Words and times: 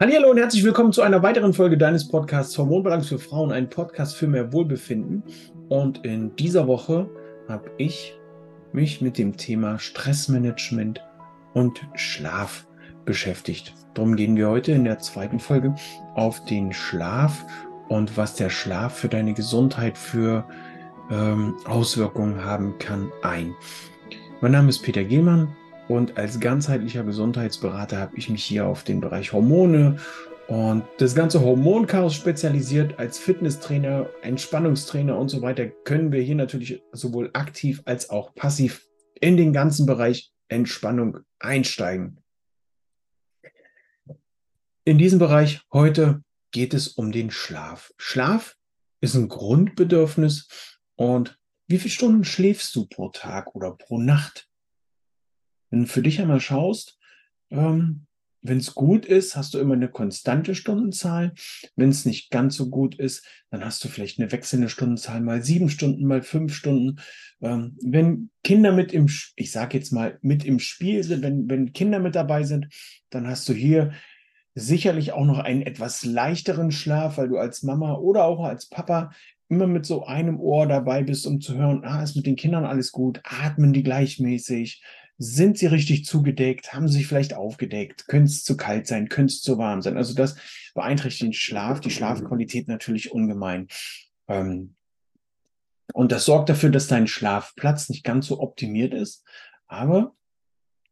Hallo 0.00 0.28
und 0.28 0.38
herzlich 0.38 0.64
willkommen 0.64 0.92
zu 0.92 1.02
einer 1.02 1.22
weiteren 1.22 1.54
Folge 1.54 1.78
deines 1.78 2.08
Podcasts 2.08 2.58
Hormonbalance 2.58 3.08
für 3.08 3.20
Frauen, 3.20 3.52
ein 3.52 3.70
Podcast 3.70 4.16
für 4.16 4.26
mehr 4.26 4.52
Wohlbefinden. 4.52 5.22
Und 5.68 6.04
in 6.04 6.34
dieser 6.34 6.66
Woche 6.66 7.08
habe 7.48 7.70
ich 7.78 8.18
mich 8.72 9.00
mit 9.00 9.18
dem 9.18 9.36
Thema 9.36 9.78
Stressmanagement 9.78 11.00
und 11.54 11.80
Schlaf 11.94 12.66
beschäftigt. 13.04 13.72
Darum 13.94 14.16
gehen 14.16 14.36
wir 14.36 14.48
heute 14.48 14.72
in 14.72 14.82
der 14.82 14.98
zweiten 14.98 15.38
Folge 15.38 15.72
auf 16.16 16.44
den 16.46 16.72
Schlaf 16.72 17.46
und 17.88 18.16
was 18.16 18.34
der 18.34 18.50
Schlaf 18.50 18.98
für 18.98 19.08
deine 19.08 19.32
Gesundheit 19.32 19.96
für 19.96 20.44
ähm, 21.12 21.54
Auswirkungen 21.66 22.44
haben 22.44 22.76
kann 22.80 23.12
ein. 23.22 23.54
Mein 24.40 24.52
Name 24.52 24.70
ist 24.70 24.82
Peter 24.82 25.04
Gehlmann 25.04 25.54
und 25.88 26.16
als 26.16 26.40
ganzheitlicher 26.40 27.04
Gesundheitsberater 27.04 27.98
habe 27.98 28.16
ich 28.16 28.30
mich 28.30 28.44
hier 28.44 28.66
auf 28.66 28.84
den 28.84 29.00
Bereich 29.00 29.32
Hormone 29.32 29.98
und 30.48 30.84
das 30.98 31.14
ganze 31.14 31.40
Hormonchaos 31.40 32.14
spezialisiert. 32.14 32.98
Als 32.98 33.18
Fitnesstrainer, 33.18 34.08
Entspannungstrainer 34.22 35.16
und 35.18 35.28
so 35.28 35.42
weiter 35.42 35.68
können 35.68 36.12
wir 36.12 36.20
hier 36.20 36.34
natürlich 36.34 36.82
sowohl 36.92 37.30
aktiv 37.32 37.82
als 37.84 38.10
auch 38.10 38.34
passiv 38.34 38.86
in 39.20 39.36
den 39.36 39.52
ganzen 39.52 39.86
Bereich 39.86 40.32
Entspannung 40.48 41.18
einsteigen. 41.38 42.18
In 44.84 44.98
diesem 44.98 45.18
Bereich 45.18 45.62
heute 45.72 46.22
geht 46.50 46.74
es 46.74 46.88
um 46.88 47.10
den 47.10 47.30
Schlaf. 47.30 47.92
Schlaf 47.96 48.56
ist 49.00 49.14
ein 49.14 49.28
Grundbedürfnis 49.28 50.48
und 50.96 51.38
wie 51.66 51.78
viele 51.78 51.90
Stunden 51.90 52.24
schläfst 52.24 52.74
du 52.76 52.86
pro 52.86 53.08
Tag 53.08 53.54
oder 53.54 53.72
pro 53.72 53.98
Nacht? 53.98 54.48
Wenn 55.74 55.80
du 55.80 55.86
für 55.88 56.02
dich 56.02 56.20
einmal 56.20 56.38
schaust, 56.38 57.00
ähm, 57.50 58.06
wenn 58.42 58.58
es 58.58 58.76
gut 58.76 59.06
ist, 59.06 59.34
hast 59.34 59.54
du 59.54 59.58
immer 59.58 59.74
eine 59.74 59.88
konstante 59.88 60.54
Stundenzahl. 60.54 61.32
Wenn 61.74 61.88
es 61.88 62.06
nicht 62.06 62.30
ganz 62.30 62.54
so 62.54 62.70
gut 62.70 62.94
ist, 62.94 63.26
dann 63.50 63.64
hast 63.64 63.82
du 63.82 63.88
vielleicht 63.88 64.20
eine 64.20 64.30
wechselnde 64.30 64.68
Stundenzahl, 64.68 65.20
mal 65.20 65.42
sieben 65.42 65.68
Stunden, 65.68 66.06
mal 66.06 66.22
fünf 66.22 66.54
Stunden. 66.54 67.00
Ähm, 67.42 67.76
wenn 67.82 68.30
Kinder 68.44 68.70
mit 68.70 68.92
im, 68.92 69.10
ich 69.34 69.50
sage 69.50 69.76
jetzt 69.76 69.90
mal, 69.90 70.16
mit 70.22 70.44
im 70.44 70.60
Spiel 70.60 71.02
sind, 71.02 71.24
wenn, 71.24 71.50
wenn 71.50 71.72
Kinder 71.72 71.98
mit 71.98 72.14
dabei 72.14 72.44
sind, 72.44 72.68
dann 73.10 73.26
hast 73.26 73.48
du 73.48 73.52
hier 73.52 73.94
sicherlich 74.54 75.10
auch 75.10 75.24
noch 75.24 75.40
einen 75.40 75.62
etwas 75.62 76.04
leichteren 76.04 76.70
Schlaf, 76.70 77.18
weil 77.18 77.30
du 77.30 77.38
als 77.38 77.64
Mama 77.64 77.94
oder 77.94 78.26
auch 78.26 78.44
als 78.44 78.68
Papa 78.68 79.10
immer 79.48 79.66
mit 79.66 79.86
so 79.86 80.06
einem 80.06 80.38
Ohr 80.38 80.68
dabei 80.68 81.02
bist, 81.02 81.26
um 81.26 81.40
zu 81.40 81.56
hören, 81.56 81.82
ah, 81.84 82.04
ist 82.04 82.14
mit 82.14 82.26
den 82.26 82.36
Kindern 82.36 82.64
alles 82.64 82.92
gut, 82.92 83.20
atmen 83.24 83.72
die 83.72 83.82
gleichmäßig, 83.82 84.80
sind 85.18 85.58
sie 85.58 85.66
richtig 85.66 86.04
zugedeckt? 86.04 86.72
Haben 86.72 86.88
sie 86.88 86.98
sich 86.98 87.06
vielleicht 87.06 87.34
aufgedeckt? 87.34 88.08
Könnte 88.08 88.30
es 88.30 88.42
zu 88.42 88.56
kalt 88.56 88.86
sein? 88.86 89.08
Könnte 89.08 89.32
es 89.32 89.42
zu 89.42 89.58
warm 89.58 89.80
sein? 89.80 89.96
Also 89.96 90.14
das 90.14 90.36
beeinträchtigt 90.74 91.22
den 91.22 91.32
Schlaf, 91.32 91.80
die 91.80 91.90
Schlafqualität 91.90 92.68
natürlich 92.68 93.12
ungemein. 93.12 93.68
Ähm, 94.28 94.74
und 95.92 96.10
das 96.10 96.24
sorgt 96.24 96.48
dafür, 96.48 96.70
dass 96.70 96.88
dein 96.88 97.06
Schlafplatz 97.06 97.88
nicht 97.88 98.04
ganz 98.04 98.26
so 98.26 98.40
optimiert 98.40 98.94
ist. 98.94 99.24
Aber 99.68 100.14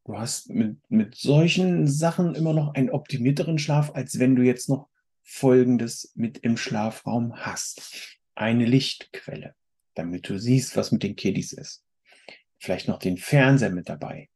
du 0.05 0.17
hast 0.17 0.51
mit, 0.51 0.79
mit 0.89 1.17
solchen 1.17 1.89
Sachen 1.89 2.35
immer 2.35 2.53
noch 2.53 2.75
einen 2.75 2.91
optimierteren 2.91 3.59
Schlaf, 3.59 3.93
als 3.95 4.19
wenn 4.19 4.37
du 4.37 4.43
jetzt 4.43 4.69
noch 4.69 4.89
Folgendes 5.25 6.13
mit 6.15 6.39
im 6.39 6.57
Schlafraum 6.57 7.35
hast. 7.37 8.19
Eine 8.35 8.67
Lichtquelle, 8.67 9.55
damit 9.95 10.29
du 10.29 10.39
siehst, 10.39 10.77
was 10.77 10.93
mit 10.93 11.03
den 11.03 11.17
Kiddies 11.17 11.53
ist 11.53 11.85
vielleicht 12.63 12.87
noch 12.87 12.99
den 12.99 13.19
Fernseher 13.19 13.71
mit 13.71 13.89
dabei, 13.89 14.29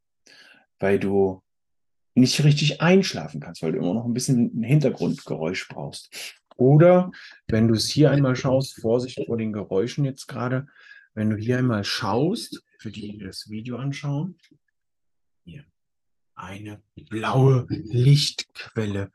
weil 0.81 0.99
du 0.99 1.43
nicht 2.15 2.43
richtig 2.43 2.81
einschlafen 2.81 3.41
kannst, 3.41 3.63
weil 3.63 3.73
du 3.73 3.79
immer 3.79 3.95
noch 3.95 4.05
ein 4.05 4.15
bisschen 4.15 4.51
ein 4.59 4.65
Hintergrundgeräusch 4.65 5.69
brauchst. 5.69 6.43
Oder 6.57 7.13
wenn 7.47 7.69
du 7.69 7.75
es 7.75 7.89
hier 7.89 8.11
einmal 8.11 8.35
schaust, 8.35 8.81
Vorsicht 8.81 9.25
vor 9.27 9.37
den 9.37 9.53
Geräuschen 9.53 10.05
jetzt 10.05 10.27
gerade, 10.27 10.67
wenn 11.15 11.31
du 11.31 11.36
hier 11.36 11.59
einmal 11.59 11.85
schaust, 11.85 12.63
für 12.79 12.91
die, 12.91 13.13
die 13.13 13.19
das 13.19 13.48
Video 13.48 13.77
anschauen, 13.77 14.39
hier 15.45 15.65
eine 16.35 16.83
blaue 17.09 17.67
Lichtquelle. 17.69 19.13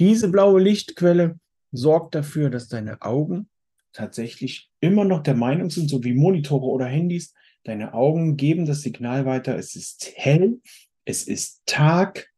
Diese 0.00 0.30
blaue 0.30 0.60
Lichtquelle 0.60 1.38
sorgt 1.70 2.14
dafür, 2.14 2.50
dass 2.50 2.68
deine 2.68 3.02
Augen 3.02 3.48
tatsächlich 3.92 4.70
immer 4.80 5.04
noch 5.04 5.22
der 5.22 5.34
Meinung 5.34 5.70
sind, 5.70 5.88
so 5.88 6.02
wie 6.02 6.14
Monitore 6.14 6.66
oder 6.66 6.86
Handys, 6.86 7.34
Deine 7.68 7.92
Augen 7.92 8.38
geben 8.38 8.64
das 8.64 8.80
Signal 8.80 9.26
weiter, 9.26 9.58
es 9.58 9.76
ist 9.76 10.14
hell, 10.16 10.58
es 11.04 11.28
ist 11.28 11.66
Tag 11.66 12.32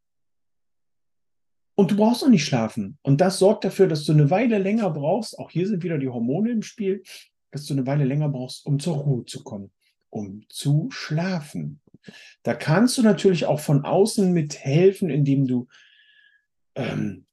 und 1.76 1.92
du 1.92 1.96
brauchst 1.96 2.22
noch 2.22 2.30
nicht 2.30 2.44
schlafen. 2.44 2.98
Und 3.02 3.20
das 3.20 3.38
sorgt 3.38 3.62
dafür, 3.62 3.86
dass 3.86 4.04
du 4.04 4.10
eine 4.10 4.28
Weile 4.30 4.58
länger 4.58 4.90
brauchst, 4.90 5.38
auch 5.38 5.52
hier 5.52 5.68
sind 5.68 5.84
wieder 5.84 5.98
die 5.98 6.08
Hormone 6.08 6.50
im 6.50 6.62
Spiel, 6.62 7.04
dass 7.52 7.64
du 7.66 7.74
eine 7.74 7.86
Weile 7.86 8.06
länger 8.06 8.28
brauchst, 8.28 8.66
um 8.66 8.80
zur 8.80 8.96
Ruhe 8.96 9.24
zu 9.24 9.44
kommen, 9.44 9.70
um 10.08 10.42
zu 10.48 10.88
schlafen. 10.90 11.80
Da 12.42 12.54
kannst 12.54 12.98
du 12.98 13.02
natürlich 13.02 13.46
auch 13.46 13.60
von 13.60 13.84
außen 13.84 14.32
mithelfen, 14.32 15.10
indem 15.10 15.46
du 15.46 15.68
ähm, 16.74 17.24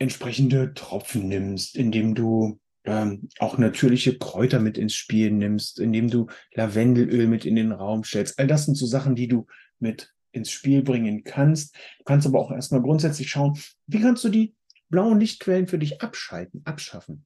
entsprechende 0.00 0.74
Tropfen 0.74 1.28
nimmst, 1.28 1.76
indem 1.76 2.16
du 2.16 2.58
ähm, 2.84 3.28
auch 3.38 3.58
natürliche 3.58 4.18
Kräuter 4.18 4.60
mit 4.60 4.78
ins 4.78 4.94
Spiel 4.94 5.30
nimmst, 5.30 5.80
indem 5.80 6.10
du 6.10 6.26
Lavendelöl 6.52 7.26
mit 7.26 7.44
in 7.44 7.56
den 7.56 7.72
Raum 7.72 8.04
stellst. 8.04 8.38
All 8.38 8.46
das 8.46 8.66
sind 8.66 8.76
so 8.76 8.86
Sachen, 8.86 9.14
die 9.14 9.28
du 9.28 9.46
mit 9.78 10.12
ins 10.32 10.50
Spiel 10.50 10.82
bringen 10.82 11.24
kannst. 11.24 11.74
Du 11.98 12.04
kannst 12.04 12.26
aber 12.26 12.40
auch 12.40 12.50
erstmal 12.50 12.82
grundsätzlich 12.82 13.30
schauen, 13.30 13.58
wie 13.86 14.00
kannst 14.00 14.24
du 14.24 14.28
die 14.28 14.54
blauen 14.90 15.18
Lichtquellen 15.18 15.66
für 15.66 15.78
dich 15.78 16.02
abschalten, 16.02 16.62
abschaffen. 16.64 17.24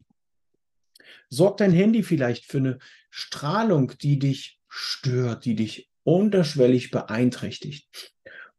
Sorgt 1.29 1.61
dein 1.61 1.73
Handy 1.73 2.03
vielleicht 2.03 2.47
für 2.47 2.59
eine 2.59 2.79
Strahlung, 3.11 3.93
die 4.01 4.19
dich 4.19 4.61
stört, 4.69 5.45
die 5.45 5.55
dich 5.55 5.91
unterschwellig 6.05 6.91
beeinträchtigt 6.91 8.15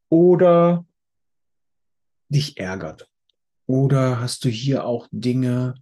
oder 0.10 0.86
dich 2.28 2.58
ärgert. 2.58 3.10
Oder 3.66 4.20
hast 4.20 4.46
du 4.46 4.50
hier 4.50 4.86
auch 4.86 5.08
Dinge, 5.12 5.76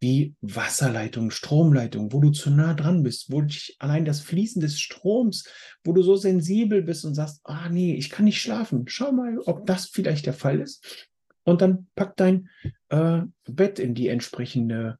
wie 0.00 0.34
Wasserleitung, 0.40 1.30
Stromleitung, 1.30 2.12
wo 2.12 2.20
du 2.20 2.30
zu 2.30 2.50
nah 2.50 2.72
dran 2.72 3.02
bist, 3.02 3.30
wo 3.30 3.42
dich 3.42 3.76
allein 3.78 4.06
das 4.06 4.20
Fließen 4.20 4.60
des 4.60 4.80
Stroms, 4.80 5.44
wo 5.84 5.92
du 5.92 6.02
so 6.02 6.16
sensibel 6.16 6.82
bist 6.82 7.04
und 7.04 7.14
sagst, 7.14 7.40
ah 7.44 7.68
nee, 7.68 7.94
ich 7.94 8.08
kann 8.08 8.24
nicht 8.24 8.40
schlafen. 8.40 8.84
Schau 8.88 9.12
mal, 9.12 9.38
ob 9.40 9.66
das 9.66 9.86
vielleicht 9.86 10.26
der 10.26 10.32
Fall 10.32 10.60
ist. 10.60 11.08
Und 11.44 11.60
dann 11.60 11.88
pack 11.94 12.16
dein 12.16 12.48
äh, 12.88 13.22
Bett 13.44 13.78
in 13.78 13.94
die 13.94 14.08
entsprechende 14.08 14.98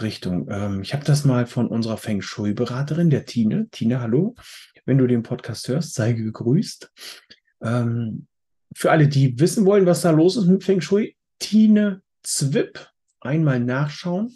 Richtung. 0.00 0.48
Ähm, 0.50 0.82
ich 0.82 0.94
habe 0.94 1.04
das 1.04 1.24
mal 1.24 1.46
von 1.46 1.66
unserer 1.66 1.96
Feng 1.96 2.22
Shui-Beraterin, 2.22 3.10
der 3.10 3.24
Tine. 3.24 3.68
Tine, 3.70 4.00
hallo. 4.00 4.36
Wenn 4.84 4.98
du 4.98 5.06
den 5.06 5.22
Podcast 5.22 5.66
hörst, 5.68 5.94
sei 5.94 6.12
gegrüßt. 6.12 6.92
Ähm, 7.62 8.26
für 8.74 8.90
alle, 8.92 9.08
die 9.08 9.38
wissen 9.40 9.64
wollen, 9.64 9.86
was 9.86 10.02
da 10.02 10.10
los 10.10 10.36
ist 10.36 10.46
mit 10.46 10.62
Feng 10.62 10.80
Shui, 10.80 11.16
Tine 11.40 12.02
Zwip 12.22 12.88
einmal 13.20 13.60
nachschauen, 13.60 14.34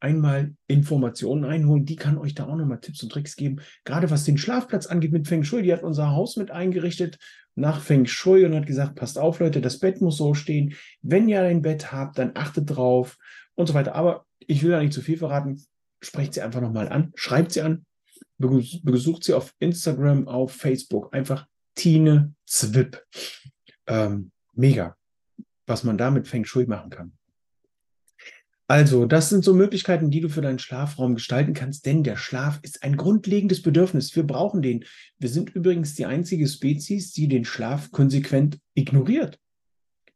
einmal 0.00 0.54
Informationen 0.66 1.44
einholen. 1.44 1.86
Die 1.86 1.96
kann 1.96 2.18
euch 2.18 2.34
da 2.34 2.46
auch 2.46 2.56
nochmal 2.56 2.80
Tipps 2.80 3.02
und 3.02 3.10
Tricks 3.10 3.36
geben. 3.36 3.60
Gerade 3.84 4.10
was 4.10 4.24
den 4.24 4.38
Schlafplatz 4.38 4.86
angeht 4.86 5.12
mit 5.12 5.26
Feng 5.26 5.44
Shui, 5.44 5.62
die 5.62 5.72
hat 5.72 5.82
unser 5.82 6.10
Haus 6.10 6.36
mit 6.36 6.50
eingerichtet 6.50 7.18
nach 7.54 7.80
Feng 7.80 8.06
Shui 8.06 8.44
und 8.44 8.54
hat 8.54 8.66
gesagt, 8.66 8.96
passt 8.96 9.18
auf 9.18 9.38
Leute, 9.40 9.60
das 9.60 9.78
Bett 9.78 10.00
muss 10.00 10.16
so 10.16 10.34
stehen. 10.34 10.74
Wenn 11.02 11.28
ihr 11.28 11.40
ein 11.42 11.62
Bett 11.62 11.92
habt, 11.92 12.18
dann 12.18 12.32
achtet 12.34 12.70
drauf 12.70 13.16
und 13.54 13.66
so 13.66 13.74
weiter. 13.74 13.94
Aber 13.94 14.26
ich 14.40 14.62
will 14.62 14.72
da 14.72 14.80
nicht 14.80 14.92
zu 14.92 15.00
viel 15.00 15.16
verraten. 15.16 15.64
Sprecht 16.02 16.34
sie 16.34 16.42
einfach 16.42 16.60
nochmal 16.60 16.88
an, 16.88 17.12
schreibt 17.14 17.52
sie 17.52 17.62
an, 17.62 17.86
besucht 18.38 19.24
sie 19.24 19.32
auf 19.32 19.54
Instagram, 19.58 20.28
auf 20.28 20.52
Facebook. 20.52 21.14
Einfach 21.14 21.46
Tine 21.74 22.34
Zwip. 22.46 23.02
Ähm, 23.86 24.32
mega, 24.52 24.96
was 25.66 25.84
man 25.84 25.96
da 25.96 26.10
mit 26.10 26.28
Feng 26.28 26.44
Shui 26.44 26.66
machen 26.66 26.90
kann. 26.90 27.12
Also, 28.66 29.04
das 29.04 29.28
sind 29.28 29.44
so 29.44 29.52
Möglichkeiten, 29.52 30.10
die 30.10 30.20
du 30.20 30.30
für 30.30 30.40
deinen 30.40 30.58
Schlafraum 30.58 31.14
gestalten 31.14 31.52
kannst, 31.52 31.84
denn 31.84 32.02
der 32.02 32.16
Schlaf 32.16 32.60
ist 32.62 32.82
ein 32.82 32.96
grundlegendes 32.96 33.60
Bedürfnis. 33.60 34.16
Wir 34.16 34.22
brauchen 34.22 34.62
den. 34.62 34.86
Wir 35.18 35.28
sind 35.28 35.50
übrigens 35.50 35.94
die 35.96 36.06
einzige 36.06 36.48
Spezies, 36.48 37.12
die 37.12 37.28
den 37.28 37.44
Schlaf 37.44 37.90
konsequent 37.90 38.58
ignoriert. 38.72 39.38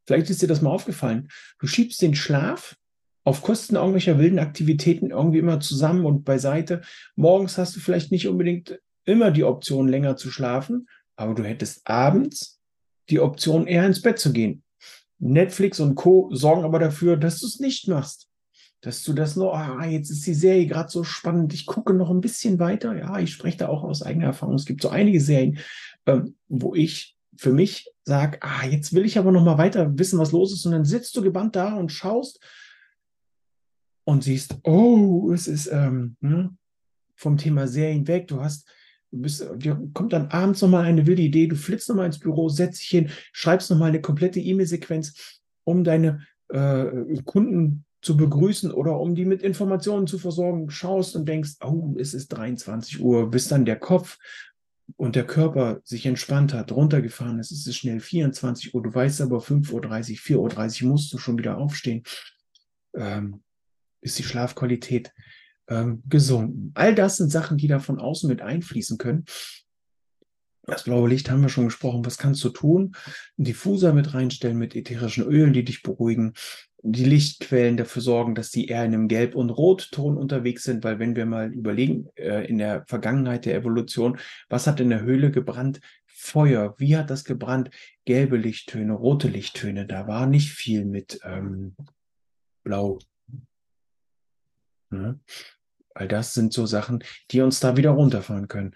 Vielleicht 0.06 0.30
ist 0.30 0.40
dir 0.40 0.46
das 0.46 0.62
mal 0.62 0.70
aufgefallen. 0.70 1.28
Du 1.58 1.66
schiebst 1.66 2.00
den 2.00 2.14
Schlaf 2.14 2.76
auf 3.22 3.42
Kosten 3.42 3.76
irgendwelcher 3.76 4.18
wilden 4.18 4.38
Aktivitäten 4.38 5.10
irgendwie 5.10 5.40
immer 5.40 5.60
zusammen 5.60 6.06
und 6.06 6.24
beiseite. 6.24 6.80
Morgens 7.16 7.58
hast 7.58 7.76
du 7.76 7.80
vielleicht 7.80 8.10
nicht 8.10 8.28
unbedingt 8.28 8.80
immer 9.04 9.30
die 9.30 9.44
Option, 9.44 9.88
länger 9.88 10.16
zu 10.16 10.30
schlafen, 10.30 10.88
aber 11.16 11.34
du 11.34 11.44
hättest 11.44 11.86
abends 11.86 12.58
die 13.10 13.20
Option, 13.20 13.66
eher 13.66 13.84
ins 13.84 14.00
Bett 14.00 14.18
zu 14.18 14.32
gehen. 14.32 14.62
Netflix 15.18 15.80
und 15.80 15.96
Co. 15.96 16.30
sorgen 16.32 16.64
aber 16.64 16.78
dafür, 16.78 17.18
dass 17.18 17.40
du 17.40 17.46
es 17.46 17.60
nicht 17.60 17.88
machst 17.88 18.27
dass 18.80 19.02
du 19.02 19.12
das 19.12 19.34
noch, 19.36 19.54
ah, 19.54 19.84
jetzt 19.86 20.10
ist 20.10 20.26
die 20.26 20.34
Serie 20.34 20.66
gerade 20.66 20.88
so 20.88 21.02
spannend, 21.02 21.52
ich 21.52 21.66
gucke 21.66 21.94
noch 21.94 22.10
ein 22.10 22.20
bisschen 22.20 22.58
weiter. 22.58 22.96
Ja, 22.96 23.18
ich 23.18 23.32
spreche 23.32 23.58
da 23.58 23.68
auch 23.68 23.82
aus 23.82 24.02
eigener 24.02 24.26
Erfahrung. 24.26 24.54
Es 24.54 24.66
gibt 24.66 24.82
so 24.82 24.88
einige 24.88 25.20
Serien, 25.20 25.58
ähm, 26.06 26.36
wo 26.48 26.74
ich 26.74 27.16
für 27.36 27.52
mich 27.52 27.90
sage, 28.04 28.38
ah, 28.40 28.64
jetzt 28.64 28.92
will 28.94 29.04
ich 29.04 29.18
aber 29.18 29.32
noch 29.32 29.44
mal 29.44 29.58
weiter 29.58 29.98
wissen, 29.98 30.18
was 30.18 30.32
los 30.32 30.52
ist. 30.52 30.64
Und 30.64 30.72
dann 30.72 30.84
sitzt 30.84 31.16
du 31.16 31.22
gebannt 31.22 31.56
da 31.56 31.74
und 31.74 31.90
schaust 31.90 32.40
und 34.04 34.22
siehst, 34.22 34.56
oh, 34.64 35.32
es 35.32 35.48
ist 35.48 35.66
ähm, 35.72 36.16
ne, 36.20 36.56
vom 37.16 37.36
Thema 37.36 37.66
Serien 37.66 38.06
weg. 38.06 38.28
Du 38.28 38.40
hast, 38.40 38.68
du 39.10 39.20
bist, 39.20 39.44
dir 39.56 39.80
kommt 39.92 40.12
dann 40.12 40.28
abends 40.28 40.62
noch 40.62 40.68
mal 40.68 40.84
eine 40.84 41.06
wilde 41.06 41.22
Idee. 41.22 41.48
Du 41.48 41.56
flitzt 41.56 41.88
noch 41.88 41.96
mal 41.96 42.06
ins 42.06 42.18
Büro, 42.20 42.48
setzt 42.48 42.80
dich 42.80 42.88
hin, 42.88 43.10
schreibst 43.32 43.70
noch 43.70 43.78
mal 43.78 43.86
eine 43.86 44.00
komplette 44.00 44.40
E-Mail-Sequenz, 44.40 45.40
um 45.64 45.82
deine 45.84 46.26
äh, 46.48 46.86
Kunden 47.24 47.84
zu 48.00 48.16
begrüßen 48.16 48.70
oder 48.70 48.98
um 48.98 49.14
die 49.14 49.24
mit 49.24 49.42
Informationen 49.42 50.06
zu 50.06 50.18
versorgen, 50.18 50.70
schaust 50.70 51.16
und 51.16 51.28
denkst, 51.28 51.56
oh, 51.62 51.94
es 51.98 52.14
ist 52.14 52.28
23 52.28 53.00
Uhr, 53.00 53.30
bis 53.30 53.48
dann 53.48 53.64
der 53.64 53.78
Kopf 53.78 54.18
und 54.96 55.16
der 55.16 55.26
Körper 55.26 55.80
sich 55.84 56.06
entspannt 56.06 56.54
hat, 56.54 56.72
runtergefahren 56.72 57.38
ist, 57.38 57.50
ist 57.50 57.66
es 57.66 57.76
schnell 57.76 58.00
24 58.00 58.74
Uhr, 58.74 58.82
du 58.82 58.94
weißt 58.94 59.20
aber 59.20 59.38
5.30 59.38 59.72
Uhr, 59.72 60.48
4.30 60.48 60.84
Uhr 60.84 60.90
musst 60.90 61.12
du 61.12 61.18
schon 61.18 61.38
wieder 61.38 61.58
aufstehen, 61.58 62.02
ähm, 62.94 63.42
ist 64.00 64.18
die 64.18 64.24
Schlafqualität 64.24 65.12
ähm, 65.68 66.02
gesunken. 66.08 66.70
All 66.74 66.94
das 66.94 67.16
sind 67.16 67.30
Sachen, 67.30 67.58
die 67.58 67.68
da 67.68 67.80
von 67.80 67.98
außen 67.98 68.28
mit 68.28 68.40
einfließen 68.40 68.96
können. 68.96 69.24
Das 70.62 70.84
blaue 70.84 71.08
Licht 71.08 71.30
haben 71.30 71.40
wir 71.40 71.48
schon 71.48 71.64
gesprochen. 71.64 72.04
Was 72.04 72.18
kannst 72.18 72.44
du 72.44 72.50
tun? 72.50 72.94
Ein 73.38 73.44
Diffuser 73.44 73.94
mit 73.94 74.12
reinstellen 74.12 74.58
mit 74.58 74.76
ätherischen 74.76 75.24
Ölen, 75.24 75.54
die 75.54 75.64
dich 75.64 75.82
beruhigen 75.82 76.34
die 76.82 77.04
Lichtquellen 77.04 77.76
dafür 77.76 78.02
sorgen, 78.02 78.34
dass 78.34 78.50
die 78.50 78.68
eher 78.68 78.84
in 78.84 78.94
einem 78.94 79.08
Gelb- 79.08 79.34
und 79.34 79.50
Rotton 79.50 80.16
unterwegs 80.16 80.62
sind, 80.62 80.84
weil 80.84 80.98
wenn 80.98 81.16
wir 81.16 81.26
mal 81.26 81.52
überlegen, 81.52 82.08
äh, 82.14 82.46
in 82.46 82.58
der 82.58 82.84
Vergangenheit 82.86 83.46
der 83.46 83.56
Evolution, 83.56 84.18
was 84.48 84.66
hat 84.66 84.80
in 84.80 84.90
der 84.90 85.02
Höhle 85.02 85.30
gebrannt? 85.30 85.80
Feuer. 86.06 86.74
Wie 86.78 86.96
hat 86.96 87.10
das 87.10 87.24
gebrannt? 87.24 87.70
Gelbe 88.04 88.36
Lichttöne, 88.36 88.92
rote 88.92 89.28
Lichttöne. 89.28 89.86
Da 89.86 90.08
war 90.08 90.26
nicht 90.26 90.50
viel 90.52 90.84
mit 90.84 91.20
ähm, 91.24 91.76
Blau. 92.64 92.98
Ja. 94.90 95.16
All 95.94 96.08
das 96.08 96.34
sind 96.34 96.52
so 96.52 96.66
Sachen, 96.66 97.04
die 97.30 97.40
uns 97.40 97.60
da 97.60 97.76
wieder 97.76 97.90
runterfahren 97.90 98.48
können. 98.48 98.74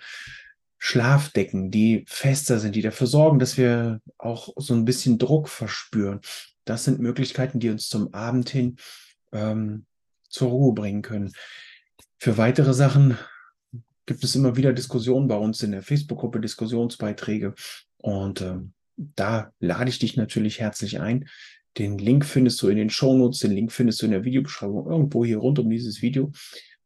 Schlafdecken, 0.78 1.70
die 1.70 2.04
fester 2.08 2.58
sind, 2.58 2.74
die 2.74 2.82
dafür 2.82 3.06
sorgen, 3.06 3.38
dass 3.38 3.56
wir 3.56 4.00
auch 4.18 4.48
so 4.56 4.74
ein 4.74 4.84
bisschen 4.84 5.18
Druck 5.18 5.48
verspüren. 5.48 6.20
Das 6.64 6.84
sind 6.84 7.00
Möglichkeiten, 7.00 7.60
die 7.60 7.70
uns 7.70 7.88
zum 7.88 8.12
Abend 8.14 8.48
hin 8.48 8.76
ähm, 9.32 9.86
zur 10.28 10.50
Ruhe 10.50 10.74
bringen 10.74 11.02
können. 11.02 11.32
Für 12.18 12.38
weitere 12.38 12.72
Sachen 12.72 13.18
gibt 14.06 14.24
es 14.24 14.34
immer 14.34 14.56
wieder 14.56 14.72
Diskussionen 14.72 15.28
bei 15.28 15.36
uns 15.36 15.62
in 15.62 15.72
der 15.72 15.82
Facebook-Gruppe, 15.82 16.40
Diskussionsbeiträge. 16.40 17.54
Und 17.98 18.40
ähm, 18.40 18.72
da 18.96 19.52
lade 19.58 19.90
ich 19.90 19.98
dich 19.98 20.16
natürlich 20.16 20.60
herzlich 20.60 21.00
ein. 21.00 21.28
Den 21.78 21.98
Link 21.98 22.24
findest 22.26 22.60
du 22.62 22.68
in 22.68 22.76
den 22.76 22.90
Shownotes, 22.90 23.40
den 23.40 23.52
Link 23.52 23.72
findest 23.72 24.02
du 24.02 24.06
in 24.06 24.12
der 24.12 24.24
Videobeschreibung 24.24 24.86
irgendwo 24.86 25.24
hier 25.24 25.38
rund 25.38 25.58
um 25.58 25.70
dieses 25.70 26.02
Video. 26.02 26.30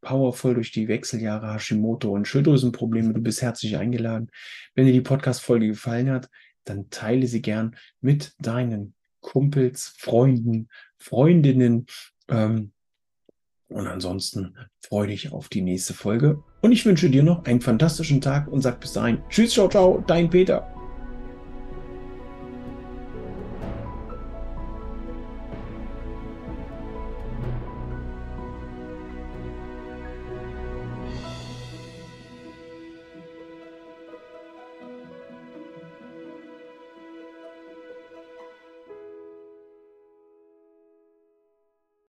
Powervoll 0.01 0.55
durch 0.55 0.71
die 0.71 0.87
Wechseljahre 0.87 1.53
Hashimoto 1.53 2.13
und 2.13 2.29
Schilddrüsenprobleme. 2.29 3.13
Du 3.13 3.21
bist 3.21 3.43
herzlich 3.43 3.77
eingeladen. 3.77 4.31
Wenn 4.75 4.87
dir 4.87 4.93
die 4.93 5.01
Podcast-Folge 5.01 5.67
gefallen 5.67 6.11
hat, 6.11 6.29
dann 6.65 6.91
teile 6.91 7.27
sie 7.27 7.43
gern 7.43 7.77
mit 8.01 8.35
deinen 8.39 8.95
Kumpels, 9.27 9.93
Freunden, 9.99 10.69
Freundinnen. 10.99 11.87
Ähm, 12.29 12.73
und 13.69 13.87
ansonsten 13.89 14.57
freue 14.81 15.09
dich 15.09 15.33
auf 15.33 15.49
die 15.49 15.63
nächste 15.63 15.95
Folge. 15.95 16.45
Und 16.63 16.71
ich 16.71 16.87
wünsche 16.87 17.11
dir 17.11 17.25
noch 17.25 17.45
einen 17.45 17.61
fantastischen 17.61 18.21
Tag 18.21 18.47
und 18.47 18.63
sag 18.63 18.81
bis 18.81 18.93
dahin. 18.93 19.21
Tschüss, 19.29 19.53
ciao, 19.53 19.69
ciao, 19.69 20.03
dein 20.07 20.31
Peter. 20.31 20.76